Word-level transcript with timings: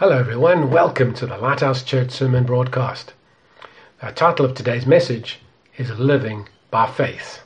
Hello, 0.00 0.16
everyone. 0.16 0.70
Welcome 0.70 1.12
to 1.12 1.26
the 1.26 1.36
Lighthouse 1.36 1.82
Church 1.82 2.10
Sermon 2.10 2.44
Broadcast. 2.44 3.12
The 4.00 4.10
title 4.12 4.46
of 4.46 4.54
today's 4.54 4.86
message 4.86 5.40
is 5.76 5.90
Living 5.90 6.48
by 6.70 6.86
Faith. 6.86 7.42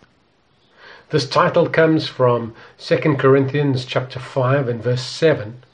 This 1.11 1.29
title 1.29 1.69
comes 1.69 2.06
from 2.06 2.54
2 2.79 3.17
Corinthians 3.17 3.85
chapter 3.85 4.21
5 4.21 4.69
and 4.69 4.80
verse 4.80 5.03
7, 5.03 5.64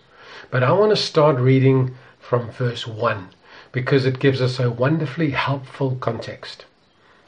but 0.50 0.62
I 0.62 0.72
want 0.72 0.88
to 0.88 0.96
start 0.96 1.36
reading 1.36 1.96
from 2.18 2.50
verse 2.50 2.86
1 2.86 3.28
because 3.72 4.06
it 4.06 4.18
gives 4.18 4.40
us 4.40 4.58
a 4.58 4.70
wonderfully 4.70 5.32
helpful 5.32 5.96
context. 5.96 6.64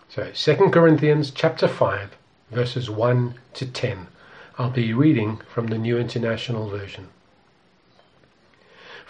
So, 0.09 0.31
2 0.33 0.71
Corinthians 0.71 1.31
chapter 1.31 1.69
5, 1.69 2.17
verses 2.51 2.89
1 2.89 3.35
to 3.53 3.67
10. 3.67 4.07
I'll 4.57 4.71
be 4.71 4.95
reading 4.95 5.43
from 5.53 5.67
the 5.67 5.77
New 5.77 5.99
International 5.99 6.71
Version. 6.71 7.09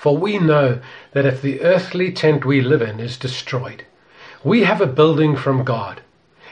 For 0.02 0.18
we 0.18 0.36
know 0.36 0.80
that 1.12 1.26
if 1.26 1.40
the 1.40 1.60
earthly 1.60 2.10
tent 2.10 2.44
we 2.44 2.60
live 2.60 2.82
in 2.82 2.98
is 2.98 3.16
destroyed, 3.16 3.84
we 4.42 4.64
have 4.64 4.80
a 4.80 4.86
building 4.88 5.36
from 5.36 5.62
God, 5.62 6.00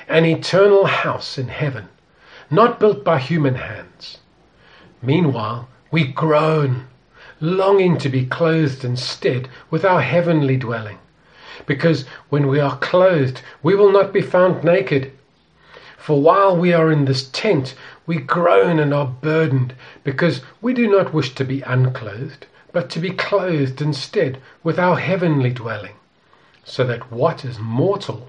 an 0.06 0.24
eternal 0.24 0.86
house 0.86 1.36
in 1.36 1.48
heaven, 1.48 1.88
not 2.48 2.78
built 2.78 3.02
by 3.02 3.18
human 3.18 3.56
hands. 3.56 4.18
Meanwhile, 5.02 5.68
we 5.90 6.04
groan, 6.04 6.86
longing 7.40 7.98
to 7.98 8.08
be 8.08 8.24
clothed 8.24 8.84
instead 8.84 9.48
with 9.68 9.84
our 9.84 10.00
heavenly 10.00 10.56
dwelling, 10.56 10.98
because 11.66 12.06
when 12.28 12.46
we 12.46 12.60
are 12.60 12.78
clothed, 12.78 13.42
we 13.64 13.74
will 13.74 13.90
not 13.90 14.12
be 14.12 14.22
found 14.22 14.62
naked. 14.62 15.10
For 15.98 16.22
while 16.22 16.56
we 16.56 16.72
are 16.72 16.92
in 16.92 17.04
this 17.04 17.28
tent, 17.30 17.74
we 18.06 18.18
groan 18.18 18.78
and 18.78 18.94
are 18.94 19.08
burdened, 19.08 19.74
because 20.04 20.40
we 20.60 20.72
do 20.72 20.88
not 20.88 21.12
wish 21.12 21.34
to 21.34 21.44
be 21.44 21.62
unclothed 21.62 22.46
but 22.72 22.90
to 22.90 23.00
be 23.00 23.10
clothed 23.10 23.80
instead 23.80 24.40
with 24.62 24.78
our 24.78 24.96
heavenly 24.96 25.50
dwelling, 25.50 25.94
so 26.64 26.84
that 26.84 27.10
what 27.10 27.44
is 27.44 27.58
mortal 27.58 28.28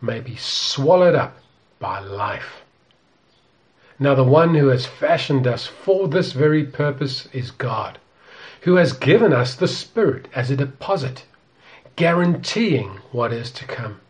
may 0.00 0.20
be 0.20 0.36
swallowed 0.36 1.14
up 1.14 1.36
by 1.78 1.98
life. 2.00 2.62
Now, 3.98 4.14
the 4.14 4.24
one 4.24 4.54
who 4.54 4.68
has 4.68 4.86
fashioned 4.86 5.46
us 5.46 5.66
for 5.66 6.06
this 6.06 6.32
very 6.32 6.64
purpose 6.64 7.26
is 7.32 7.50
God, 7.50 7.98
who 8.60 8.76
has 8.76 8.92
given 8.92 9.32
us 9.32 9.54
the 9.54 9.66
Spirit 9.66 10.28
as 10.34 10.50
a 10.50 10.56
deposit, 10.56 11.24
guaranteeing 11.96 13.00
what 13.10 13.32
is 13.32 13.50
to 13.52 13.64
come. 13.64 14.00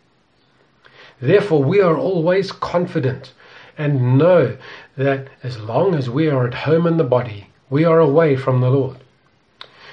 Therefore, 1.21 1.65
we 1.65 1.81
are 1.81 1.97
always 1.97 2.53
confident 2.53 3.33
and 3.79 4.19
know 4.19 4.59
that 4.97 5.29
as 5.43 5.59
long 5.59 5.95
as 5.95 6.11
we 6.11 6.29
are 6.29 6.47
at 6.47 6.55
home 6.55 6.87
in 6.87 6.97
the 6.97 7.05
body, 7.05 7.49
we 7.71 7.85
are 7.85 7.99
away 7.99 8.37
from 8.37 8.61
the 8.61 8.71
Lord. 8.71 8.99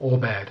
or 0.00 0.18
bad. 0.18 0.50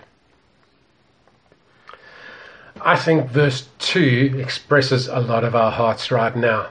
I 2.81 2.95
think 2.95 3.29
verse 3.29 3.67
2 3.79 4.37
expresses 4.39 5.07
a 5.07 5.19
lot 5.19 5.43
of 5.43 5.53
our 5.53 5.71
hearts 5.71 6.11
right 6.11 6.35
now. 6.35 6.69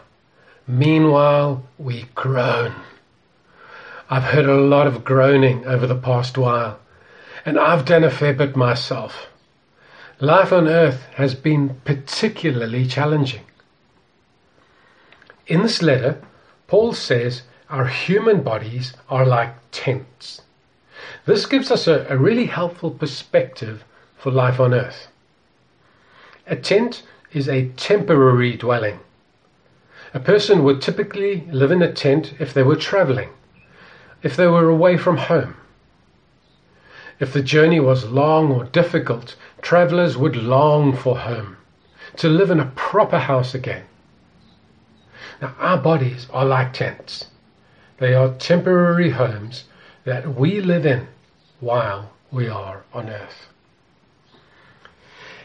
Meanwhile, 0.66 1.64
we 1.76 2.06
groan. 2.14 2.72
I've 4.08 4.22
heard 4.22 4.46
a 4.46 4.54
lot 4.54 4.86
of 4.86 5.04
groaning 5.04 5.66
over 5.66 5.86
the 5.86 5.94
past 5.94 6.38
while, 6.38 6.78
and 7.44 7.58
I've 7.58 7.84
done 7.84 8.04
a 8.04 8.10
fair 8.10 8.32
bit 8.32 8.56
myself. 8.56 9.26
Life 10.18 10.52
on 10.52 10.66
earth 10.66 11.04
has 11.16 11.34
been 11.34 11.80
particularly 11.84 12.86
challenging. 12.86 13.44
In 15.46 15.62
this 15.62 15.82
letter, 15.82 16.22
Paul 16.66 16.92
says 16.94 17.42
our 17.68 17.86
human 17.86 18.42
bodies 18.42 18.94
are 19.08 19.26
like 19.26 19.54
tents. 19.70 20.42
This 21.26 21.46
gives 21.46 21.70
us 21.70 21.86
a, 21.86 22.06
a 22.08 22.16
really 22.16 22.46
helpful 22.46 22.90
perspective 22.90 23.84
for 24.16 24.30
life 24.30 24.58
on 24.60 24.74
earth. 24.74 25.08
A 26.46 26.56
tent 26.56 27.02
is 27.32 27.48
a 27.48 27.68
temporary 27.76 28.56
dwelling. 28.56 29.00
A 30.14 30.20
person 30.20 30.64
would 30.64 30.80
typically 30.80 31.46
live 31.50 31.70
in 31.70 31.82
a 31.82 31.92
tent 31.92 32.34
if 32.38 32.54
they 32.54 32.62
were 32.62 32.76
traveling, 32.76 33.28
if 34.22 34.34
they 34.34 34.46
were 34.46 34.68
away 34.68 34.96
from 34.96 35.18
home. 35.18 35.54
If 37.20 37.32
the 37.32 37.42
journey 37.42 37.80
was 37.80 38.06
long 38.06 38.50
or 38.50 38.64
difficult, 38.64 39.36
travelers 39.60 40.16
would 40.16 40.36
long 40.36 40.96
for 40.96 41.18
home, 41.18 41.56
to 42.16 42.28
live 42.28 42.50
in 42.50 42.60
a 42.60 42.72
proper 42.74 43.18
house 43.18 43.54
again. 43.54 43.84
Now, 45.42 45.54
our 45.58 45.78
bodies 45.78 46.26
are 46.32 46.46
like 46.46 46.72
tents. 46.72 47.26
They 47.98 48.14
are 48.14 48.34
temporary 48.34 49.10
homes 49.10 49.64
that 50.08 50.38
we 50.38 50.62
live 50.62 50.86
in 50.86 51.06
while 51.60 52.10
we 52.32 52.48
are 52.48 52.82
on 52.94 53.10
earth. 53.10 53.48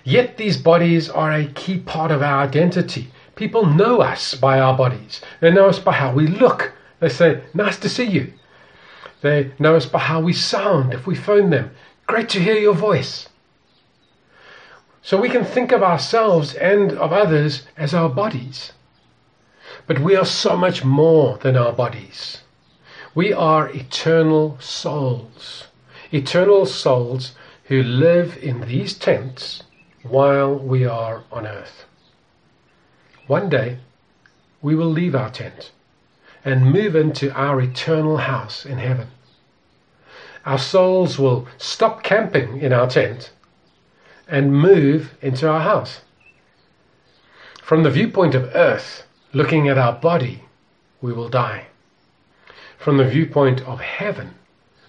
Yet 0.06 0.38
these 0.38 0.56
bodies 0.56 1.10
are 1.10 1.34
a 1.34 1.48
key 1.48 1.80
part 1.80 2.12
of 2.12 2.22
our 2.22 2.44
identity. 2.44 3.12
People 3.36 3.66
know 3.66 4.00
us 4.00 4.36
by 4.36 4.62
our 4.62 4.78
bodies. 4.78 5.20
They 5.42 5.52
know 5.52 5.68
us 5.68 5.80
by 5.80 5.92
how 5.92 6.14
we 6.14 6.28
look. 6.28 6.72
They 7.02 7.10
say, 7.10 7.42
Nice 7.54 7.78
to 7.80 7.90
see 7.90 8.06
you. 8.06 8.32
They 9.20 9.52
know 9.60 9.76
us 9.76 9.86
by 9.86 10.00
how 10.00 10.22
we 10.22 10.32
sound 10.32 10.94
if 10.94 11.06
we 11.06 11.16
phone 11.16 11.50
them. 11.50 11.72
Great 12.08 12.30
to 12.30 12.40
hear 12.40 12.56
your 12.56 12.74
voice. 12.74 13.28
So 15.02 15.20
we 15.20 15.28
can 15.28 15.44
think 15.44 15.74
of 15.74 15.84
ourselves 15.84 16.54
and 16.54 16.94
of 16.94 17.12
others 17.12 17.64
as 17.76 17.94
our 17.94 18.08
bodies. 18.08 18.72
But 19.88 20.00
we 20.00 20.16
are 20.16 20.26
so 20.26 20.56
much 20.56 20.86
more 20.86 21.38
than 21.40 21.58
our 21.58 21.74
bodies. 21.74 22.43
We 23.16 23.32
are 23.34 23.70
eternal 23.70 24.58
souls 24.60 25.68
eternal 26.14 26.64
souls 26.68 27.34
who 27.66 27.82
live 27.82 28.38
in 28.38 28.62
these 28.62 28.94
tents 28.94 29.64
while 30.04 30.54
we 30.54 30.86
are 30.86 31.24
on 31.32 31.48
earth. 31.48 31.86
One 33.26 33.50
day, 33.50 33.80
we 34.62 34.76
will 34.76 34.92
leave 34.92 35.16
our 35.16 35.32
tent 35.32 35.72
and 36.46 36.72
move 36.72 36.96
into 36.96 37.34
our 37.34 37.60
eternal 37.62 38.18
house 38.18 38.66
in 38.66 38.78
heaven. 38.78 39.08
Our 40.46 40.60
souls 40.60 41.18
will 41.18 41.48
stop 41.58 42.04
camping 42.04 42.60
in 42.60 42.72
our 42.72 42.88
tent 42.88 43.32
and 44.28 44.54
move 44.54 45.16
into 45.22 45.50
our 45.50 45.62
house. 45.62 46.02
From 47.64 47.84
the 47.84 47.90
viewpoint 47.90 48.36
of 48.36 48.52
earth, 48.54 49.08
looking 49.32 49.68
at 49.68 49.78
our 49.78 49.94
body, 49.94 50.44
we 51.02 51.12
will 51.12 51.30
die. 51.30 51.68
From 52.84 52.98
the 52.98 53.06
viewpoint 53.06 53.62
of 53.62 53.80
heaven, 53.80 54.36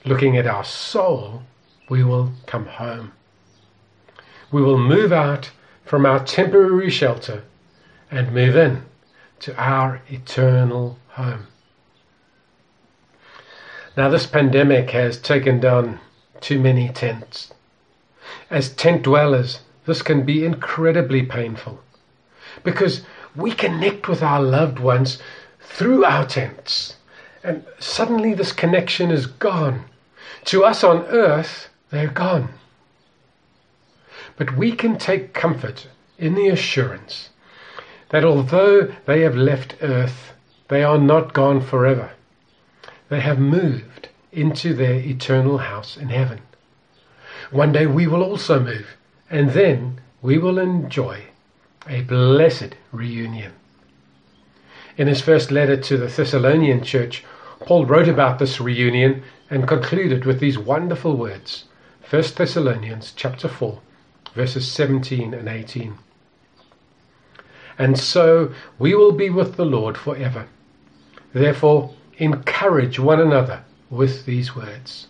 looking 0.05 0.37
at 0.37 0.49
our 0.49 0.65
soul, 0.65 1.45
we 1.89 2.03
will 2.03 2.33
come 2.45 2.67
home. 2.67 3.13
We 4.51 4.63
will 4.63 4.79
move 4.79 5.13
out 5.13 5.53
from 5.85 6.05
our 6.05 6.19
temporary 6.19 6.91
shelter 6.91 7.45
and 8.11 8.33
move 8.35 8.57
in 8.57 8.83
to 9.43 9.57
our 9.57 10.03
eternal 10.09 10.99
home. 11.11 11.47
Now, 13.97 14.09
this 14.09 14.27
pandemic 14.27 14.91
has 14.91 15.17
taken 15.17 15.61
down 15.61 16.01
too 16.41 16.59
many 16.59 16.89
tents. 16.89 17.55
As 18.51 18.71
tent 18.71 19.05
dwellers, 19.05 19.61
this 19.87 20.03
can 20.03 20.25
be 20.25 20.45
incredibly 20.45 21.23
painful 21.23 21.79
because 22.65 23.03
we 23.37 23.53
connect 23.53 24.09
with 24.09 24.21
our 24.21 24.43
loved 24.43 24.81
ones 24.81 25.23
through 25.61 26.05
our 26.05 26.27
tents, 26.27 26.97
and 27.45 27.65
suddenly 27.79 28.35
this 28.35 28.53
connection 28.53 29.11
is 29.11 29.27
gone 29.27 29.85
to 30.47 30.65
us 30.65 30.83
on 30.83 31.05
earth, 31.07 31.69
they're 31.91 32.09
gone. 32.09 32.49
But 34.37 34.57
we 34.57 34.73
can 34.73 34.99
take 34.99 35.35
comfort 35.35 35.87
in 36.19 36.35
the 36.35 36.49
assurance 36.49 37.31
that 38.11 38.25
although 38.25 38.93
they 39.07 39.21
have 39.21 39.37
left 39.37 39.77
earth, 39.81 40.33
they 40.69 40.83
are 40.83 40.99
not 40.99 41.35
gone 41.35 41.61
forever. 41.61 42.13
They 43.09 43.21
have 43.21 43.39
moved 43.39 44.09
into 44.33 44.75
their 44.75 44.95
eternal 44.95 45.59
house 45.59 45.97
in 45.97 46.09
heaven. 46.09 46.41
One 47.51 47.73
day 47.73 47.87
we 47.87 48.07
will 48.07 48.23
also 48.23 48.59
move, 48.59 48.97
and 49.31 49.51
then 49.51 50.01
we 50.23 50.39
will 50.39 50.59
enjoy 50.59 51.25
a 51.89 52.03
blessed 52.03 52.75
reunion. 52.91 53.53
In 54.97 55.09
his 55.09 55.21
first 55.21 55.51
letter 55.51 55.77
to 55.77 55.97
the 55.97 56.07
Thessalonian 56.07 56.83
church, 56.83 57.25
Paul 57.65 57.87
wrote 57.87 58.09
about 58.09 58.39
this 58.39 58.61
reunion 58.61 59.23
and 59.49 59.67
concluded 59.67 60.27
with 60.27 60.39
these 60.39 60.59
wonderful 60.59 61.17
words 61.17 61.65
1 62.11 62.23
Thessalonians 62.37 63.13
chapter 63.17 63.49
4, 63.49 63.81
verses 64.35 64.71
17 64.71 65.33
and 65.33 65.49
18. 65.49 65.95
And 67.79 67.99
so 67.99 68.53
we 68.79 68.95
will 68.95 69.13
be 69.13 69.31
with 69.31 69.57
the 69.57 69.65
Lord 69.65 69.97
forever. 69.97 70.47
Therefore, 71.33 71.95
encourage 72.19 72.99
one 72.99 73.19
another 73.19 73.65
with 73.89 74.27
these 74.27 74.55
words. 74.55 75.07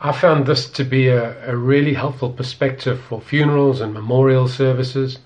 I 0.00 0.12
found 0.12 0.46
this 0.46 0.70
to 0.70 0.84
be 0.84 1.08
a, 1.08 1.50
a, 1.50 1.56
really 1.56 1.94
helpful 1.94 2.30
perspective 2.30 3.00
for 3.00 3.20
funerals 3.20 3.80
and 3.80 3.92
memorial 3.92 4.46
services, 4.46 5.18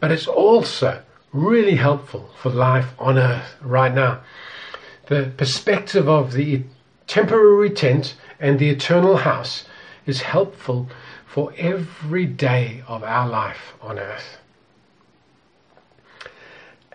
but 0.00 0.10
it's 0.10 0.26
also 0.26 1.02
really 1.32 1.76
helpful 1.76 2.28
for 2.40 2.50
life 2.50 2.88
on 2.98 3.18
earth 3.18 3.56
right 3.62 3.94
now. 3.94 4.20
The 5.06 5.32
perspective 5.36 6.08
of 6.08 6.32
the 6.32 6.62
temporary 7.06 7.70
tent 7.70 8.14
and 8.38 8.58
the 8.58 8.70
eternal 8.70 9.16
house 9.18 9.64
is 10.06 10.22
helpful 10.22 10.88
for 11.26 11.52
every 11.56 12.26
day 12.26 12.82
of 12.86 13.02
our 13.02 13.28
life 13.28 13.74
on 13.80 13.98
earth. 13.98 14.38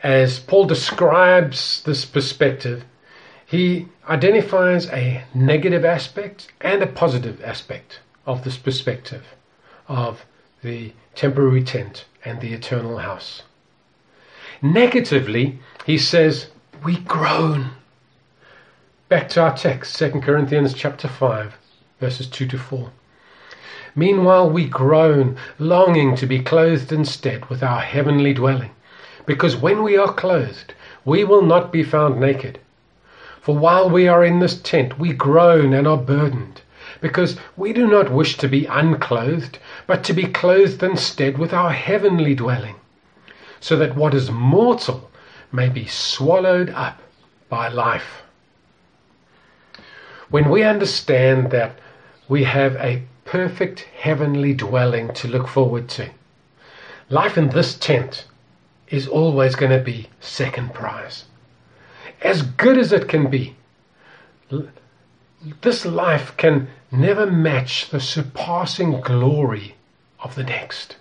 As 0.04 0.40
Paul 0.40 0.66
describes 0.66 1.82
this 1.84 2.06
perspective, 2.06 2.86
he 3.46 3.88
identifies 4.08 4.88
a 4.90 5.24
negative 5.34 5.84
aspect 5.84 6.52
and 6.62 6.84
a 6.84 6.88
positive 6.88 7.42
aspect 7.44 8.00
of 8.26 8.44
this 8.44 8.58
perspective 8.58 9.26
of 9.88 10.26
the 10.62 10.94
temporary 11.16 11.64
tent 11.64 12.06
and 12.24 12.42
the 12.42 12.54
eternal 12.54 12.98
house. 12.98 13.42
Negatively, 14.62 15.60
he 15.86 16.00
says, 16.00 16.48
we 16.84 16.98
groan. 16.98 17.70
Back 19.08 19.30
to 19.30 19.42
our 19.42 19.56
text, 19.56 19.98
2 20.00 20.22
Corinthians 20.22 20.74
chapter 20.74 21.08
5, 21.08 21.56
verses 22.00 22.28
2 22.28 22.48
to 22.48 22.58
4. 22.58 22.92
Meanwhile, 23.96 24.50
we 24.50 24.68
groan, 24.68 25.38
longing 25.60 26.16
to 26.16 26.26
be 26.26 26.40
clothed 26.40 26.92
instead 26.92 27.50
with 27.50 27.62
our 27.62 27.82
heavenly 27.82 28.34
dwelling, 28.34 28.72
because 29.28 29.56
when 29.56 29.84
we 29.84 29.96
are 29.96 30.12
clothed, 30.12 30.74
we 31.06 31.24
will 31.24 31.44
not 31.44 31.72
be 31.72 31.84
found 31.84 32.20
naked. 32.20 32.60
For 33.40 33.56
while 33.56 33.90
we 33.90 34.08
are 34.08 34.26
in 34.26 34.40
this 34.40 34.60
tent, 34.60 34.98
we 34.98 35.14
groan 35.14 35.72
and 35.74 35.88
are 35.88 35.98
burdened, 35.98 36.62
because 37.00 37.38
we 37.56 37.74
do 37.74 37.88
not 37.88 38.12
wish 38.12 38.38
to 38.38 38.48
be 38.48 38.66
unclothed, 38.66 39.60
but 39.86 40.04
to 40.06 40.14
be 40.14 40.26
clothed 40.26 40.82
instead 40.82 41.38
with 41.38 41.54
our 41.54 41.72
heavenly 41.72 42.34
dwelling, 42.34 42.76
so 43.60 43.76
that 43.78 43.96
what 43.96 44.14
is 44.14 44.30
mortal 44.32 45.10
may 45.52 45.70
be 45.70 45.86
swallowed 45.86 46.70
up 46.70 47.02
by 47.50 47.68
life. 47.68 48.24
When 50.30 50.50
we 50.50 50.64
understand 50.64 51.52
that 51.52 51.80
we 52.28 52.44
have 52.44 52.76
a 52.76 53.04
perfect 53.26 53.82
heavenly 53.82 54.54
dwelling 54.54 55.14
to 55.14 55.28
look 55.28 55.48
forward 55.48 55.88
to, 55.90 56.10
life 57.10 57.38
in 57.38 57.50
this 57.50 57.76
tent 57.76 58.26
is 58.90 59.08
always 59.08 59.56
going 59.56 59.72
to 59.72 59.84
be 59.84 60.10
second 60.20 60.74
prize 60.74 61.26
as 62.22 62.42
good 62.42 62.78
as 62.78 62.92
it 62.92 63.08
can 63.08 63.30
be. 63.30 63.56
This 65.62 65.86
life 65.86 66.36
can 66.38 66.68
never 66.92 67.26
match 67.26 67.90
the 67.90 68.00
surpassing 68.00 69.02
glory 69.02 69.76
of 70.20 70.36
the 70.36 70.44
next. 70.44 70.96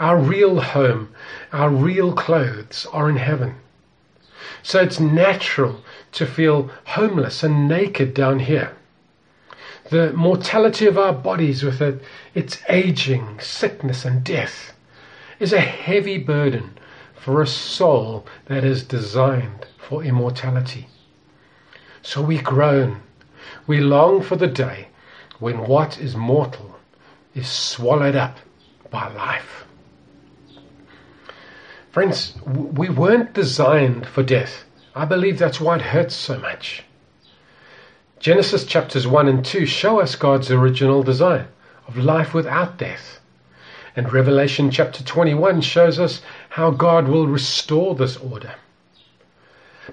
Our 0.00 0.16
real 0.16 0.60
home, 0.60 1.10
our 1.52 1.68
real 1.68 2.14
clothes 2.14 2.86
are 2.90 3.10
in 3.10 3.16
heaven. 3.16 3.56
So 4.62 4.80
it's 4.80 4.98
natural 4.98 5.82
to 6.12 6.24
feel 6.24 6.70
homeless 6.84 7.42
and 7.42 7.68
naked 7.68 8.14
down 8.14 8.38
here. 8.38 8.74
The 9.90 10.14
mortality 10.14 10.86
of 10.86 10.96
our 10.96 11.12
bodies 11.12 11.62
with 11.62 11.82
it, 11.82 12.02
its 12.34 12.62
aging, 12.70 13.40
sickness, 13.40 14.06
and 14.06 14.24
death 14.24 14.72
is 15.38 15.52
a 15.52 15.60
heavy 15.60 16.16
burden 16.16 16.78
for 17.14 17.42
a 17.42 17.46
soul 17.46 18.24
that 18.46 18.64
is 18.64 18.82
designed 18.82 19.66
for 19.76 20.02
immortality. 20.02 20.86
So 22.00 22.22
we 22.22 22.38
groan, 22.38 23.02
we 23.66 23.80
long 23.80 24.22
for 24.22 24.36
the 24.36 24.46
day 24.46 24.88
when 25.40 25.66
what 25.66 25.98
is 26.00 26.16
mortal 26.16 26.76
is 27.34 27.48
swallowed 27.48 28.16
up 28.16 28.38
by 28.90 29.12
life. 29.12 29.66
Friends, 31.90 32.34
we 32.46 32.88
weren't 32.88 33.32
designed 33.32 34.06
for 34.06 34.22
death. 34.22 34.64
I 34.94 35.04
believe 35.04 35.38
that's 35.40 35.60
why 35.60 35.74
it 35.74 35.82
hurts 35.82 36.14
so 36.14 36.38
much. 36.38 36.84
Genesis 38.20 38.64
chapters 38.64 39.08
1 39.08 39.26
and 39.26 39.44
2 39.44 39.66
show 39.66 40.00
us 40.00 40.14
God's 40.14 40.52
original 40.52 41.02
design 41.02 41.48
of 41.88 41.96
life 41.96 42.32
without 42.32 42.78
death. 42.78 43.18
And 43.96 44.12
Revelation 44.12 44.70
chapter 44.70 45.02
21 45.02 45.62
shows 45.62 45.98
us 45.98 46.22
how 46.50 46.70
God 46.70 47.08
will 47.08 47.26
restore 47.26 47.96
this 47.96 48.16
order. 48.16 48.54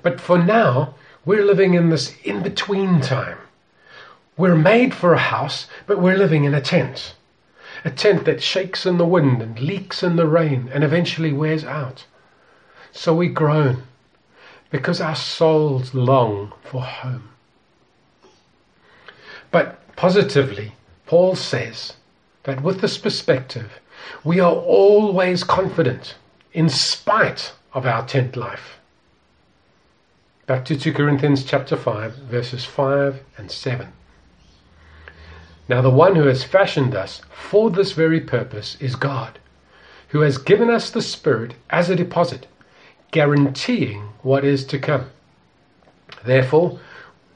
But 0.03 0.21
for 0.21 0.37
now, 0.37 0.93
we're 1.25 1.45
living 1.45 1.73
in 1.73 1.89
this 1.89 2.15
in 2.23 2.43
between 2.43 3.01
time. 3.01 3.39
We're 4.37 4.55
made 4.55 4.93
for 4.93 5.13
a 5.13 5.17
house, 5.17 5.65
but 5.87 5.99
we're 5.99 6.17
living 6.17 6.43
in 6.43 6.53
a 6.53 6.61
tent. 6.61 7.15
A 7.87 7.89
tent 7.89 8.25
that 8.25 8.43
shakes 8.43 8.85
in 8.85 8.97
the 8.97 9.05
wind 9.05 9.41
and 9.41 9.57
leaks 9.61 10.03
in 10.03 10.17
the 10.17 10.27
rain 10.27 10.69
and 10.73 10.83
eventually 10.83 11.31
wears 11.31 11.63
out. 11.63 12.03
So 12.91 13.15
we 13.15 13.29
groan 13.29 13.83
because 14.69 14.99
our 14.99 15.15
souls 15.15 15.93
long 15.93 16.51
for 16.63 16.81
home. 16.81 17.29
But 19.51 19.95
positively, 19.95 20.73
Paul 21.05 21.37
says 21.37 21.93
that 22.43 22.61
with 22.61 22.81
this 22.81 22.97
perspective, 22.97 23.79
we 24.21 24.41
are 24.41 24.55
always 24.55 25.45
confident 25.45 26.15
in 26.51 26.67
spite 26.67 27.53
of 27.73 27.85
our 27.85 28.05
tent 28.05 28.35
life. 28.35 28.79
Back 30.45 30.65
to 30.65 30.77
2 30.77 30.91
Corinthians 30.91 31.45
chapter 31.45 31.77
5, 31.77 32.15
verses 32.15 32.65
5 32.65 33.23
and 33.37 33.49
7. 33.49 33.93
Now, 35.69 35.81
the 35.81 35.89
one 35.89 36.15
who 36.15 36.27
has 36.27 36.43
fashioned 36.43 36.95
us 36.95 37.21
for 37.29 37.69
this 37.69 37.91
very 37.91 38.21
purpose 38.21 38.77
is 38.79 38.95
God, 38.95 39.39
who 40.09 40.21
has 40.21 40.37
given 40.37 40.69
us 40.69 40.89
the 40.89 41.01
Spirit 41.01 41.55
as 41.69 41.89
a 41.89 41.95
deposit, 41.95 42.47
guaranteeing 43.11 44.09
what 44.21 44.45
is 44.45 44.65
to 44.67 44.79
come. 44.79 45.07
Therefore, 46.25 46.79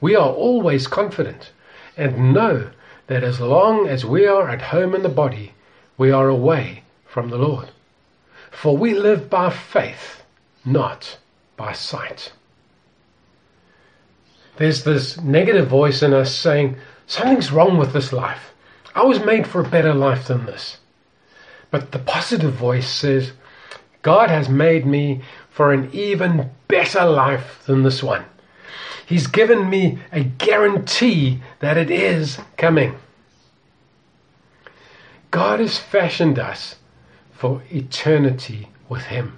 we 0.00 0.16
are 0.16 0.30
always 0.30 0.86
confident 0.86 1.50
and 1.96 2.32
know 2.32 2.70
that 3.06 3.22
as 3.22 3.40
long 3.40 3.86
as 3.86 4.04
we 4.04 4.26
are 4.26 4.48
at 4.48 4.62
home 4.62 4.94
in 4.94 5.02
the 5.02 5.08
body, 5.08 5.52
we 5.98 6.10
are 6.10 6.28
away 6.28 6.82
from 7.04 7.28
the 7.28 7.38
Lord. 7.38 7.70
For 8.50 8.76
we 8.76 8.94
live 8.94 9.28
by 9.28 9.50
faith, 9.50 10.22
not 10.64 11.18
by 11.56 11.72
sight. 11.72 12.32
There's 14.56 14.84
this 14.84 15.20
negative 15.20 15.68
voice 15.68 16.02
in 16.02 16.12
us 16.12 16.34
saying, 16.34 16.76
Something's 17.12 17.52
wrong 17.52 17.76
with 17.76 17.92
this 17.92 18.10
life. 18.10 18.54
I 18.94 19.04
was 19.04 19.22
made 19.22 19.46
for 19.46 19.60
a 19.60 19.68
better 19.68 19.92
life 19.92 20.28
than 20.28 20.46
this. 20.46 20.78
But 21.70 21.92
the 21.92 21.98
positive 21.98 22.54
voice 22.54 22.88
says, 22.88 23.32
God 24.00 24.30
has 24.30 24.48
made 24.48 24.86
me 24.86 25.20
for 25.50 25.74
an 25.74 25.90
even 25.92 26.48
better 26.68 27.04
life 27.04 27.64
than 27.66 27.82
this 27.82 28.02
one. 28.02 28.24
He's 29.04 29.26
given 29.26 29.68
me 29.68 29.98
a 30.10 30.24
guarantee 30.24 31.42
that 31.60 31.76
it 31.76 31.90
is 31.90 32.38
coming. 32.56 32.94
God 35.30 35.60
has 35.60 35.76
fashioned 35.76 36.38
us 36.38 36.76
for 37.30 37.62
eternity 37.70 38.70
with 38.88 39.02
Him. 39.02 39.36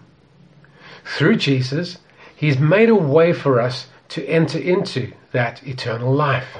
Through 1.04 1.38
Jesus, 1.38 1.98
He's 2.36 2.56
made 2.56 2.88
a 2.88 2.94
way 2.94 3.32
for 3.32 3.60
us 3.60 3.88
to 4.10 4.24
enter 4.28 4.60
into 4.60 5.12
that 5.32 5.66
eternal 5.66 6.14
life. 6.14 6.58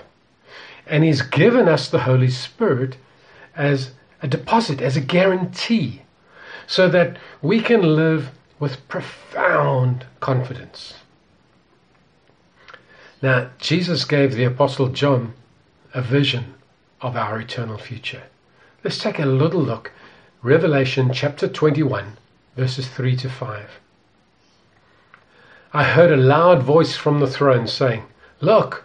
And 0.87 1.05
He's 1.05 1.23
given 1.23 1.69
us 1.69 1.89
the 1.89 2.01
Holy 2.01 2.31
Spirit 2.31 2.97
as 3.57 3.93
a 4.23 4.29
deposit, 4.29 4.81
as 4.81 4.97
a 4.97 5.01
guarantee, 5.01 6.03
so 6.67 6.89
that 6.89 7.17
we 7.43 7.61
can 7.61 7.97
live 7.97 8.31
with 8.59 8.87
profound 8.89 10.07
confidence. 10.21 10.95
Now, 13.23 13.51
Jesus 13.59 14.05
gave 14.05 14.35
the 14.35 14.45
Apostle 14.45 14.89
John 14.89 15.35
a 15.95 16.03
vision 16.03 16.55
of 17.01 17.17
our 17.17 17.41
eternal 17.41 17.79
future. 17.79 18.25
Let's 18.83 18.99
take 18.99 19.19
a 19.19 19.27
little 19.27 19.63
look. 19.63 19.93
Revelation 20.43 21.11
chapter 21.13 21.49
21, 21.49 22.19
verses 22.57 22.89
3 22.89 23.17
to 23.17 23.31
5. 23.31 23.81
I 25.73 25.85
heard 25.85 26.13
a 26.13 26.17
loud 26.17 26.63
voice 26.63 26.97
from 26.97 27.21
the 27.21 27.27
throne 27.27 27.67
saying, 27.67 28.05
Look, 28.41 28.85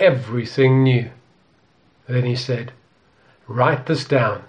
everything 0.00 0.82
new. 0.82 1.10
Then 2.08 2.24
he 2.24 2.34
said, 2.34 2.72
Write 3.46 3.86
this 3.86 4.04
down, 4.04 4.42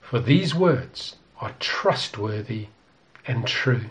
for 0.00 0.20
these 0.20 0.54
words 0.54 1.16
are 1.40 1.54
trustworthy 1.58 2.68
and 3.26 3.46
true. 3.46 3.86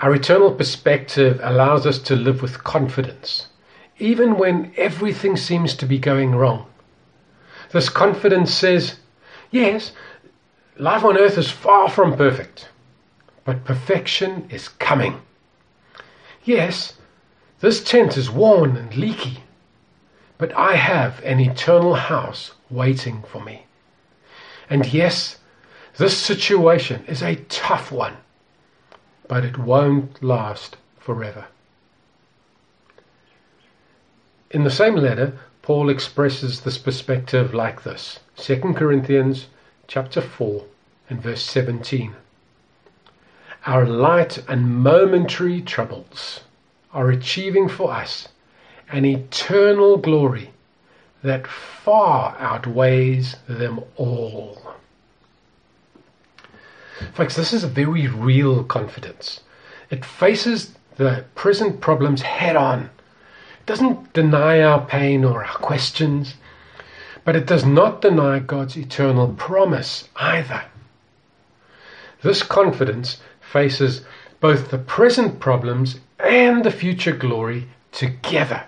Our 0.00 0.14
eternal 0.14 0.50
perspective 0.50 1.40
allows 1.42 1.86
us 1.86 1.98
to 2.00 2.16
live 2.16 2.42
with 2.42 2.64
confidence, 2.64 3.46
even 3.98 4.36
when 4.36 4.72
everything 4.76 5.36
seems 5.36 5.74
to 5.76 5.86
be 5.86 5.98
going 5.98 6.34
wrong. 6.34 6.66
This 7.70 7.88
confidence 7.88 8.52
says, 8.52 8.96
yes, 9.50 9.92
life 10.76 11.04
on 11.04 11.16
earth 11.16 11.38
is 11.38 11.50
far 11.50 11.88
from 11.88 12.16
perfect, 12.16 12.68
but 13.44 13.64
perfection 13.64 14.48
is 14.50 14.68
coming. 14.68 15.22
Yes, 16.44 16.94
this 17.62 17.80
tent 17.80 18.16
is 18.16 18.28
worn 18.28 18.76
and 18.76 18.96
leaky, 18.96 19.38
but 20.36 20.52
I 20.56 20.74
have 20.74 21.22
an 21.22 21.38
eternal 21.38 21.94
house 21.94 22.50
waiting 22.68 23.22
for 23.22 23.40
me. 23.40 23.66
And 24.68 24.92
yes, 24.92 25.38
this 25.96 26.18
situation 26.18 27.04
is 27.06 27.22
a 27.22 27.36
tough 27.48 27.92
one, 27.92 28.16
but 29.28 29.44
it 29.44 29.58
won't 29.58 30.20
last 30.24 30.76
forever. 30.98 31.46
In 34.50 34.64
the 34.64 34.70
same 34.70 34.96
letter, 34.96 35.38
Paul 35.62 35.88
expresses 35.88 36.62
this 36.62 36.78
perspective 36.78 37.54
like 37.54 37.84
this 37.84 38.18
2 38.38 38.74
Corinthians 38.74 39.46
chapter 39.86 40.20
4 40.20 40.64
and 41.08 41.22
verse 41.22 41.44
17. 41.44 42.16
Our 43.66 43.86
light 43.86 44.38
and 44.48 44.82
momentary 44.82 45.62
troubles 45.62 46.40
are 46.92 47.10
achieving 47.10 47.68
for 47.68 47.92
us 47.92 48.28
an 48.90 49.04
eternal 49.04 49.96
glory 49.96 50.50
that 51.22 51.46
far 51.46 52.36
outweighs 52.38 53.36
them 53.48 53.80
all. 53.96 54.74
Folks, 57.14 57.36
this 57.36 57.52
is 57.52 57.64
a 57.64 57.68
very 57.68 58.06
real 58.06 58.64
confidence. 58.64 59.40
It 59.90 60.04
faces 60.04 60.74
the 60.96 61.24
present 61.34 61.80
problems 61.80 62.22
head 62.22 62.56
on 62.56 62.90
It 63.60 63.66
doesn't 63.66 64.12
deny 64.12 64.60
our 64.60 64.84
pain 64.84 65.24
or 65.24 65.44
our 65.44 65.54
questions, 65.54 66.34
but 67.24 67.36
it 67.36 67.46
does 67.46 67.64
not 67.64 68.02
deny 68.02 68.38
God's 68.40 68.76
eternal 68.76 69.28
promise 69.28 70.08
either. 70.16 70.64
This 72.22 72.42
confidence 72.42 73.20
faces 73.40 74.02
both 74.42 74.72
the 74.72 74.78
present 74.78 75.38
problems 75.38 76.00
and 76.18 76.64
the 76.64 76.70
future 76.72 77.12
glory 77.12 77.68
together. 77.92 78.64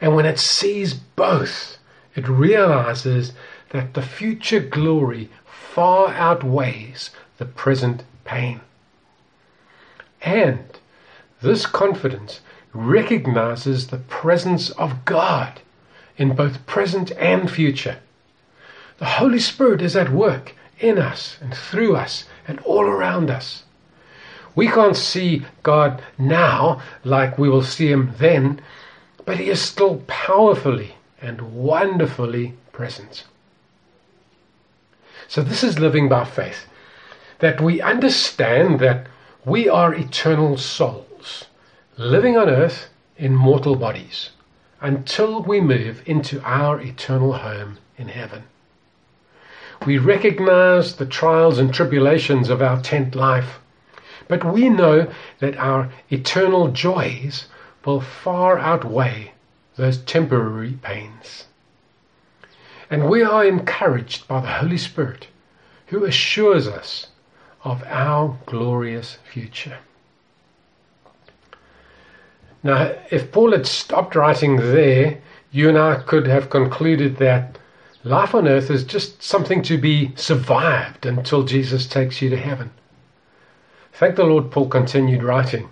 And 0.00 0.16
when 0.16 0.26
it 0.26 0.40
sees 0.40 0.92
both, 0.92 1.78
it 2.16 2.28
realizes 2.28 3.32
that 3.70 3.94
the 3.94 4.02
future 4.02 4.58
glory 4.58 5.30
far 5.44 6.08
outweighs 6.08 7.10
the 7.38 7.44
present 7.44 8.02
pain. 8.24 8.60
And 10.20 10.64
this 11.40 11.64
confidence 11.64 12.40
recognizes 12.74 13.86
the 13.86 13.98
presence 13.98 14.70
of 14.70 15.04
God 15.04 15.60
in 16.16 16.34
both 16.34 16.66
present 16.66 17.12
and 17.12 17.48
future. 17.48 18.00
The 18.98 19.04
Holy 19.04 19.38
Spirit 19.38 19.80
is 19.80 19.94
at 19.94 20.10
work 20.10 20.56
in 20.80 20.98
us 20.98 21.38
and 21.40 21.54
through 21.54 21.94
us 21.94 22.24
and 22.48 22.58
all 22.60 22.82
around 22.82 23.30
us. 23.30 23.62
We 24.54 24.68
can't 24.68 24.96
see 24.96 25.44
God 25.62 26.02
now 26.18 26.82
like 27.04 27.38
we 27.38 27.48
will 27.48 27.62
see 27.62 27.90
Him 27.90 28.14
then, 28.18 28.60
but 29.24 29.38
He 29.38 29.48
is 29.48 29.60
still 29.60 30.02
powerfully 30.06 30.96
and 31.20 31.54
wonderfully 31.54 32.54
present. 32.72 33.24
So, 35.28 35.42
this 35.42 35.64
is 35.64 35.78
living 35.78 36.08
by 36.08 36.24
faith 36.24 36.66
that 37.38 37.60
we 37.60 37.80
understand 37.80 38.80
that 38.80 39.06
we 39.44 39.68
are 39.68 39.94
eternal 39.94 40.56
souls 40.56 41.46
living 41.96 42.36
on 42.36 42.48
earth 42.48 42.88
in 43.16 43.34
mortal 43.34 43.76
bodies 43.76 44.30
until 44.80 45.42
we 45.42 45.60
move 45.60 46.02
into 46.06 46.42
our 46.42 46.80
eternal 46.80 47.32
home 47.34 47.78
in 47.96 48.08
heaven. 48.08 48.42
We 49.86 49.98
recognize 49.98 50.96
the 50.96 51.06
trials 51.06 51.58
and 51.58 51.72
tribulations 51.72 52.48
of 52.48 52.62
our 52.62 52.80
tent 52.80 53.14
life, 53.14 53.58
but 54.28 54.44
we 54.44 54.68
know 54.68 55.10
that 55.40 55.56
our 55.56 55.90
eternal 56.10 56.68
joys 56.68 57.46
will 57.84 58.00
far 58.00 58.58
outweigh 58.58 59.32
those 59.76 59.98
temporary 59.98 60.78
pains. 60.82 61.46
And 62.90 63.08
we 63.08 63.22
are 63.22 63.44
encouraged 63.44 64.28
by 64.28 64.40
the 64.40 64.52
Holy 64.52 64.78
Spirit, 64.78 65.28
who 65.86 66.04
assures 66.04 66.68
us 66.68 67.08
of 67.64 67.82
our 67.86 68.36
glorious 68.46 69.18
future. 69.30 69.78
Now, 72.62 72.94
if 73.10 73.32
Paul 73.32 73.52
had 73.52 73.66
stopped 73.66 74.14
writing 74.14 74.56
there, 74.56 75.18
you 75.50 75.68
and 75.68 75.78
I 75.78 75.96
could 75.96 76.26
have 76.26 76.50
concluded 76.50 77.16
that 77.16 77.58
life 78.04 78.34
on 78.34 78.46
earth 78.46 78.70
is 78.70 78.84
just 78.84 79.22
something 79.22 79.62
to 79.62 79.78
be 79.78 80.12
survived 80.16 81.06
until 81.06 81.42
Jesus 81.42 81.86
takes 81.86 82.22
you 82.22 82.30
to 82.30 82.36
heaven. 82.36 82.70
Thank 83.92 84.16
the 84.16 84.24
Lord, 84.24 84.50
Paul 84.50 84.68
continued 84.68 85.22
writing, 85.22 85.68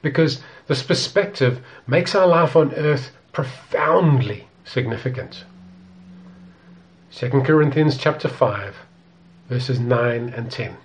because 0.00 0.40
this 0.66 0.82
perspective 0.82 1.60
makes 1.86 2.14
our 2.14 2.26
life 2.26 2.56
on 2.56 2.74
earth 2.74 3.10
profoundly 3.32 4.48
significant. 4.64 5.44
2 7.12 7.28
Corinthians 7.42 7.96
chapter 7.96 8.28
5, 8.28 8.74
verses 9.48 9.78
9 9.78 10.32
and 10.34 10.50
10. 10.50 10.76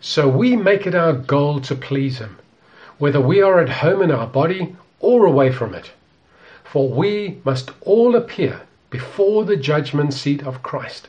So 0.00 0.28
we 0.28 0.56
make 0.56 0.86
it 0.86 0.94
our 0.94 1.12
goal 1.12 1.60
to 1.62 1.74
please 1.74 2.18
Him 2.18 2.38
whether 2.98 3.20
we 3.20 3.40
are 3.40 3.60
at 3.60 3.68
home 3.68 4.02
in 4.02 4.10
our 4.10 4.26
body 4.26 4.76
or 5.00 5.24
away 5.24 5.52
from 5.52 5.74
it. 5.74 5.92
For 6.64 6.88
we 6.88 7.40
must 7.44 7.70
all 7.80 8.14
appear 8.14 8.62
before 8.90 9.44
the 9.44 9.56
judgment 9.56 10.12
seat 10.12 10.42
of 10.42 10.62
Christ, 10.62 11.08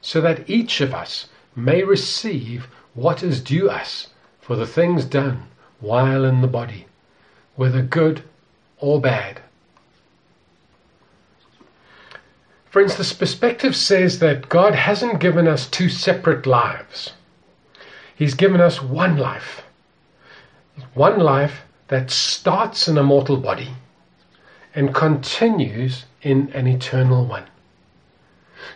so 0.00 0.20
that 0.20 0.48
each 0.48 0.80
of 0.80 0.94
us 0.94 1.28
may 1.54 1.82
receive 1.82 2.68
what 2.96 3.22
is 3.22 3.40
due 3.40 3.70
us 3.70 4.08
for 4.40 4.56
the 4.56 4.66
things 4.66 5.04
done 5.04 5.44
while 5.78 6.24
in 6.24 6.40
the 6.40 6.48
body, 6.48 6.86
whether 7.54 7.82
good 7.82 8.22
or 8.78 9.00
bad. 9.00 9.40
Friends, 12.68 12.96
this 12.96 13.12
perspective 13.12 13.76
says 13.76 14.18
that 14.18 14.48
God 14.48 14.74
hasn't 14.74 15.20
given 15.20 15.46
us 15.46 15.68
two 15.68 15.88
separate 15.88 16.44
lives. 16.44 17.12
He's 18.16 18.34
given 18.34 18.60
us 18.60 18.82
one 18.82 19.16
life 19.16 19.62
one 20.94 21.18
life 21.18 21.62
that 21.88 22.10
starts 22.10 22.88
in 22.88 22.98
a 22.98 23.02
mortal 23.02 23.36
body 23.36 23.70
and 24.74 24.94
continues 24.94 26.04
in 26.22 26.50
an 26.52 26.66
eternal 26.66 27.24
one. 27.24 27.44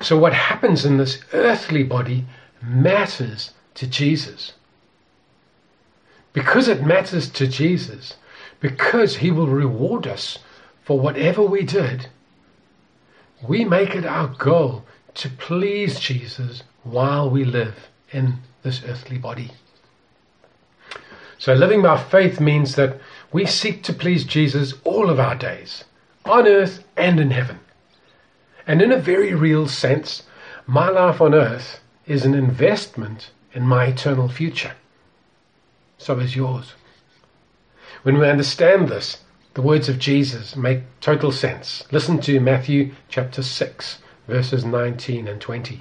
So, 0.01 0.17
what 0.17 0.33
happens 0.33 0.85
in 0.85 0.97
this 0.97 1.21
earthly 1.33 1.83
body 1.83 2.25
matters 2.63 3.53
to 3.75 3.87
Jesus. 3.87 4.53
Because 6.33 6.69
it 6.69 6.85
matters 6.85 7.29
to 7.31 7.47
Jesus, 7.47 8.15
because 8.61 9.17
He 9.17 9.31
will 9.31 9.49
reward 9.49 10.07
us 10.07 10.39
for 10.83 10.99
whatever 10.99 11.43
we 11.43 11.63
did, 11.63 12.09
we 13.47 13.65
make 13.65 13.95
it 13.95 14.05
our 14.05 14.29
goal 14.29 14.85
to 15.15 15.29
please 15.29 15.99
Jesus 15.99 16.63
while 16.83 17.29
we 17.29 17.45
live 17.45 17.89
in 18.13 18.39
this 18.63 18.83
earthly 18.87 19.19
body. 19.19 19.51
So 21.39 21.55
living 21.55 21.83
by 21.83 21.97
faith 21.97 22.39
means 22.39 22.75
that 22.75 23.01
we 23.33 23.47
seek 23.47 23.83
to 23.85 23.93
please 23.93 24.25
Jesus 24.25 24.75
all 24.85 25.09
of 25.09 25.19
our 25.19 25.35
days, 25.35 25.85
on 26.25 26.47
earth 26.47 26.85
and 26.97 27.19
in 27.19 27.31
heaven. 27.31 27.61
And 28.67 28.83
in 28.83 28.93
a 28.93 28.99
very 28.99 29.35
real 29.35 29.67
sense, 29.67 30.25
my 30.67 30.91
life 30.91 31.21
on 31.21 31.35
earth 31.35 31.81
is 32.07 32.25
an 32.25 32.35
investment 32.35 33.31
in 33.53 33.67
my 33.67 33.87
eternal 33.87 34.29
future. 34.29 34.73
So 35.99 36.19
is 36.19 36.37
yours. 36.37 36.75
When 38.03 38.19
we 38.19 38.29
understand 38.29 38.89
this, 38.89 39.19
the 39.55 39.63
words 39.63 39.89
of 39.89 39.99
Jesus 39.99 40.57
make 40.57 40.83
total 41.01 41.33
sense. 41.33 41.85
Listen 41.91 42.21
to 42.21 42.41
Matthew 42.41 42.93
chapter 43.09 43.43
6, 43.43 43.99
verses 44.29 44.65
19 44.65 45.29
and 45.29 45.41
20. 45.41 45.81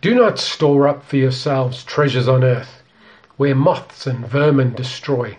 Do 0.00 0.14
not 0.14 0.38
store 0.38 0.86
up 0.86 1.04
for 1.04 1.16
yourselves 1.16 1.84
treasures 1.84 2.28
on 2.28 2.44
earth 2.44 2.82
where 3.36 3.54
moths 3.54 4.06
and 4.06 4.26
vermin 4.26 4.74
destroy, 4.74 5.38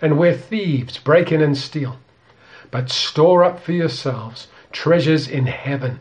and 0.00 0.18
where 0.18 0.36
thieves 0.36 0.98
break 0.98 1.32
in 1.32 1.40
and 1.40 1.56
steal. 1.56 1.98
but 2.70 2.90
store 2.90 3.42
up 3.42 3.60
for 3.60 3.72
yourselves 3.72 4.46
treasures 4.72 5.26
in 5.26 5.46
heaven, 5.46 5.98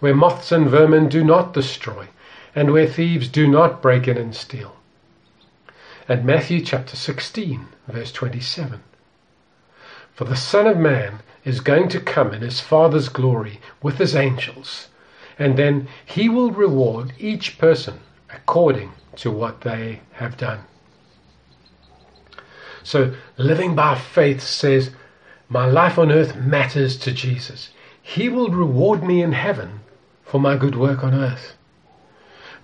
where 0.00 0.14
moths 0.14 0.52
and 0.52 0.68
vermin 0.68 1.08
do 1.08 1.24
not 1.24 1.52
destroy, 1.52 2.06
and 2.54 2.72
where 2.72 2.86
thieves 2.86 3.28
do 3.28 3.46
not 3.46 3.82
break 3.82 4.06
in 4.06 4.16
and 4.16 4.34
steal. 4.34 4.76
And 6.08 6.24
Matthew 6.24 6.60
chapter 6.60 6.96
16, 6.96 7.66
verse 7.88 8.12
27. 8.12 8.80
For 10.14 10.24
the 10.24 10.36
Son 10.36 10.66
of 10.66 10.76
Man 10.76 11.20
is 11.44 11.60
going 11.60 11.88
to 11.88 12.00
come 12.00 12.32
in 12.32 12.42
his 12.42 12.60
Father's 12.60 13.08
glory 13.08 13.60
with 13.82 13.98
his 13.98 14.14
angels, 14.14 14.88
and 15.38 15.56
then 15.56 15.88
he 16.04 16.28
will 16.28 16.50
reward 16.50 17.12
each 17.18 17.58
person 17.58 18.00
according 18.30 18.92
to 19.16 19.30
what 19.30 19.62
they 19.62 20.00
have 20.12 20.36
done. 20.36 20.60
So, 22.82 23.14
living 23.38 23.74
by 23.74 23.94
faith 23.94 24.42
says, 24.42 24.90
My 25.48 25.64
life 25.64 25.98
on 25.98 26.12
earth 26.12 26.36
matters 26.36 26.96
to 26.98 27.12
Jesus. 27.12 27.70
He 28.02 28.28
will 28.28 28.50
reward 28.50 29.02
me 29.02 29.22
in 29.22 29.32
heaven 29.32 29.80
for 30.22 30.38
my 30.38 30.56
good 30.56 30.76
work 30.76 31.02
on 31.02 31.14
earth. 31.14 31.54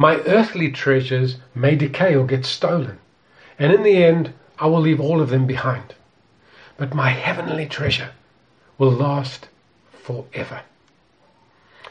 My 0.00 0.16
earthly 0.20 0.70
treasures 0.70 1.36
may 1.54 1.76
decay 1.76 2.16
or 2.16 2.24
get 2.24 2.46
stolen, 2.46 3.00
and 3.58 3.70
in 3.70 3.82
the 3.82 4.02
end, 4.02 4.32
I 4.58 4.66
will 4.66 4.80
leave 4.80 4.98
all 4.98 5.20
of 5.20 5.28
them 5.28 5.46
behind. 5.46 5.94
But 6.78 6.94
my 6.94 7.10
heavenly 7.10 7.66
treasure 7.66 8.12
will 8.78 8.92
last 8.92 9.48
forever. 9.92 10.62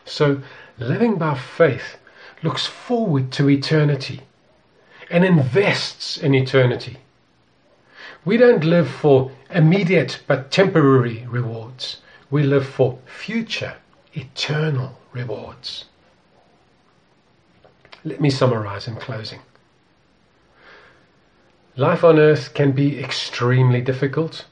So, 0.05 0.41
living 0.79 1.17
by 1.17 1.35
faith 1.35 1.97
looks 2.41 2.65
forward 2.65 3.31
to 3.33 3.47
eternity 3.47 4.21
and 5.11 5.23
invests 5.23 6.17
in 6.17 6.33
eternity. 6.33 6.97
We 8.25 8.37
don't 8.37 8.63
live 8.63 8.89
for 8.89 9.29
immediate 9.51 10.23
but 10.25 10.49
temporary 10.49 11.27
rewards. 11.29 11.97
We 12.31 12.41
live 12.41 12.67
for 12.67 12.97
future, 13.05 13.75
eternal 14.15 14.97
rewards. 15.13 15.85
Let 18.03 18.21
me 18.21 18.29
summarize 18.29 18.87
in 18.87 18.95
closing. 18.95 19.39
Life 21.75 22.03
on 22.03 22.19
earth 22.19 22.53
can 22.53 22.71
be 22.71 22.99
extremely 22.99 23.81
difficult 23.81 24.45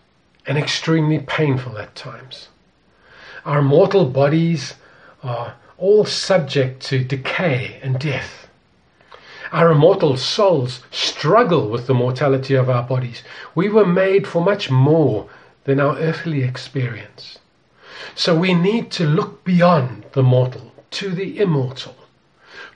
and 0.45 0.57
extremely 0.57 1.19
painful 1.19 1.77
at 1.77 1.95
times. 1.95 2.47
Our 3.45 3.61
mortal 3.61 4.05
bodies 4.05 4.75
are 5.23 5.55
all 5.77 6.05
subject 6.05 6.81
to 6.87 7.03
decay 7.03 7.79
and 7.81 7.99
death. 7.99 8.47
Our 9.51 9.71
immortal 9.71 10.17
souls 10.17 10.81
struggle 10.91 11.69
with 11.69 11.87
the 11.87 11.93
mortality 11.93 12.55
of 12.55 12.69
our 12.69 12.83
bodies. 12.83 13.23
We 13.55 13.69
were 13.69 13.85
made 13.85 14.27
for 14.27 14.41
much 14.41 14.69
more 14.69 15.29
than 15.63 15.79
our 15.79 15.97
earthly 15.97 16.43
experience. 16.43 17.39
So 18.15 18.35
we 18.37 18.53
need 18.53 18.91
to 18.91 19.05
look 19.05 19.43
beyond 19.43 20.05
the 20.11 20.23
mortal 20.23 20.73
to 20.91 21.09
the 21.09 21.39
immortal, 21.39 21.95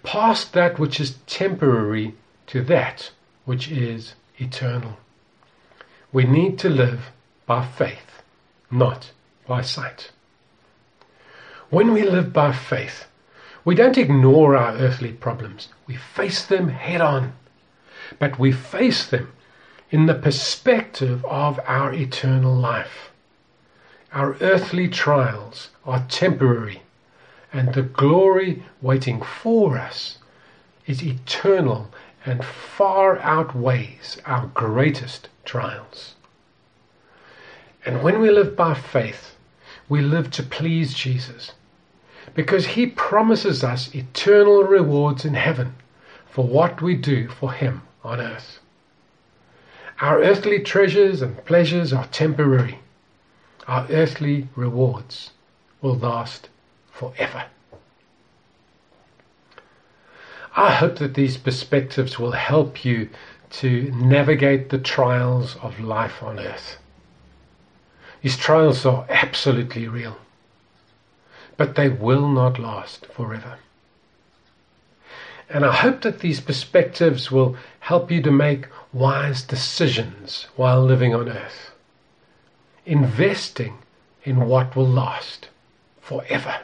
past 0.03 0.53
that 0.53 0.79
which 0.79 1.00
is 1.00 1.17
temporary 1.27 2.15
to 2.48 2.62
that 2.63 3.12
which 3.46 3.72
is 3.72 4.13
eternal. 4.38 4.98
We 6.12 6.25
need 6.25 6.60
to 6.60 6.70
live 6.70 7.12
by 7.46 7.65
faith, 7.65 8.22
not 8.70 9.12
by 9.48 9.62
sight. 9.62 10.12
When 11.70 11.93
we 11.93 12.03
live 12.03 12.34
by 12.34 12.51
faith, 12.51 13.05
we 13.63 13.75
don't 13.75 13.98
ignore 13.98 14.58
our 14.58 14.75
earthly 14.75 15.13
problems. 15.13 15.70
We 15.88 15.96
face 15.96 16.46
them 16.46 16.70
head 16.70 17.01
on. 17.01 17.34
But 18.20 18.39
we 18.39 18.51
face 18.51 19.05
them 19.05 19.31
in 19.89 20.05
the 20.05 20.15
perspective 20.15 21.24
of 21.25 21.60
our 21.65 21.93
eternal 21.93 22.55
life. 22.55 23.12
Our 24.12 24.36
earthly 24.41 24.89
trials 24.89 25.70
are 25.86 26.05
temporary, 26.10 26.81
and 27.53 27.74
the 27.74 27.81
glory 27.81 28.63
waiting 28.81 29.22
for 29.22 29.77
us 29.77 30.17
is 30.88 31.04
eternal 31.04 31.89
and 32.25 32.45
far 32.45 33.19
outweighs 33.19 34.17
our 34.25 34.47
greatest 34.47 35.30
trials. 35.43 36.15
And 37.86 38.04
when 38.04 38.19
we 38.19 38.30
live 38.30 38.56
by 38.56 38.73
faith, 38.73 39.36
we 39.89 40.02
live 40.02 40.32
to 40.32 40.43
please 40.43 40.93
Jesus 40.93 41.52
because 42.34 42.65
he 42.67 42.86
promises 42.86 43.63
us 43.63 43.93
eternal 43.93 44.63
rewards 44.63 45.25
in 45.25 45.34
heaven 45.34 45.75
for 46.30 46.45
what 46.45 46.82
we 46.82 46.95
do 46.95 47.28
for 47.28 47.52
him 47.52 47.82
on 48.04 48.21
earth. 48.21 48.60
Our 49.99 50.21
earthly 50.21 50.60
treasures 50.60 51.21
and 51.21 51.43
pleasures 51.45 51.91
are 51.91 52.08
temporary. 52.08 52.80
Our 53.67 53.86
earthly 53.89 54.47
rewards 54.56 55.32
will 55.82 55.97
last 55.97 56.49
forever. 57.01 57.43
I 60.55 60.71
hope 60.71 60.97
that 60.99 61.15
these 61.15 61.37
perspectives 61.37 62.19
will 62.19 62.31
help 62.31 62.85
you 62.85 63.09
to 63.61 63.91
navigate 63.95 64.69
the 64.69 64.77
trials 64.77 65.55
of 65.61 65.79
life 65.79 66.23
on 66.23 66.39
earth. 66.39 66.77
These 68.21 68.37
trials 68.37 68.85
are 68.85 69.05
absolutely 69.09 69.87
real 69.87 70.17
but 71.61 71.75
they 71.75 71.89
will 71.89 72.27
not 72.27 72.57
last 72.57 73.05
forever. 73.05 73.59
And 75.47 75.63
I 75.63 75.71
hope 75.71 76.01
that 76.01 76.21
these 76.21 76.39
perspectives 76.39 77.29
will 77.29 77.55
help 77.81 78.09
you 78.09 78.19
to 78.23 78.31
make 78.31 78.65
wise 78.91 79.43
decisions 79.43 80.47
while 80.55 80.81
living 80.83 81.13
on 81.13 81.29
earth, 81.29 81.69
investing 82.83 83.77
in 84.23 84.47
what 84.47 84.75
will 84.75 84.87
last 84.87 85.49
forever. 86.01 86.61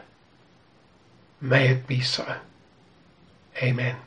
May 1.39 1.69
it 1.69 1.87
be 1.87 2.01
so. 2.01 2.25
Amen. 3.61 4.06